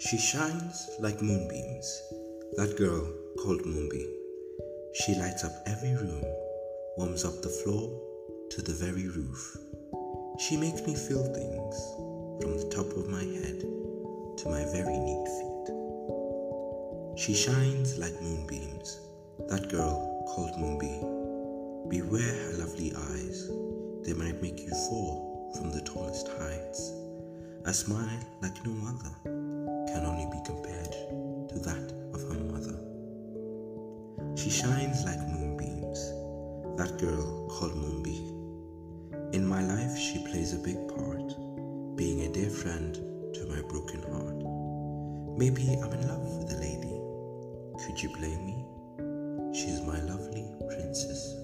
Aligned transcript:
She 0.00 0.16
shines 0.16 0.88
like 1.00 1.20
moonbeams, 1.20 2.02
that 2.56 2.76
girl 2.78 3.04
called 3.42 3.62
Mumbi. 3.62 4.06
She 4.94 5.16
lights 5.16 5.42
up 5.42 5.50
every 5.66 5.92
room, 5.96 6.22
warms 6.96 7.24
up 7.24 7.42
the 7.42 7.48
floor 7.48 7.90
to 8.50 8.62
the 8.62 8.74
very 8.74 9.08
roof. 9.08 9.56
She 10.38 10.56
makes 10.56 10.86
me 10.86 10.94
feel 10.94 11.24
things 11.34 11.76
from 12.40 12.56
the 12.58 12.70
top 12.70 12.86
of 12.96 13.08
my 13.08 13.24
head 13.24 13.58
to 13.58 14.48
my 14.48 14.64
very 14.70 14.96
neat 14.96 15.26
feet. 15.34 15.66
She 17.18 17.34
shines 17.34 17.98
like 17.98 18.22
moonbeams, 18.22 19.00
that 19.48 19.68
girl 19.68 20.24
called 20.28 20.52
Mumbi. 20.62 21.90
Beware 21.90 22.22
her 22.22 22.58
lovely 22.58 22.92
eyes, 22.94 23.50
they 24.04 24.12
might 24.12 24.40
make 24.40 24.60
you 24.60 24.70
fall 24.70 25.52
from 25.56 25.72
the 25.72 25.80
tallest 25.80 26.28
heights. 26.38 26.92
A 27.64 27.74
smile 27.74 28.20
like 28.40 28.64
no 28.64 28.72
other 28.86 29.37
can 29.98 30.06
only 30.06 30.26
be 30.26 30.40
compared 30.44 30.92
to 31.48 31.58
that 31.58 31.92
of 32.14 32.22
her 32.22 32.38
mother. 32.44 32.78
She 34.36 34.48
shines 34.48 35.04
like 35.04 35.18
moonbeams. 35.18 35.98
That 36.78 36.98
girl 37.00 37.48
called 37.48 37.72
Mumbi. 37.72 39.34
In 39.34 39.44
my 39.44 39.60
life, 39.60 39.98
she 39.98 40.20
plays 40.20 40.54
a 40.54 40.58
big 40.58 40.86
part, 40.86 41.34
being 41.96 42.20
a 42.20 42.28
dear 42.32 42.48
friend 42.48 42.94
to 43.34 43.46
my 43.46 43.60
broken 43.62 44.02
heart. 44.02 44.38
Maybe 45.36 45.76
I'm 45.82 45.92
in 45.92 46.06
love 46.06 46.22
with 46.22 46.48
the 46.48 46.58
lady. 46.62 46.94
Could 47.84 48.00
you 48.00 48.10
blame 48.10 48.46
me? 48.46 48.58
She's 49.52 49.80
my 49.80 49.98
lovely 50.02 50.46
princess. 50.68 51.37